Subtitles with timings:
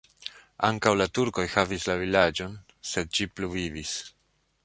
[0.67, 2.57] Ankaŭ la turkoj havis la vilaĝon,
[2.93, 3.95] sed ĝi pluvivis.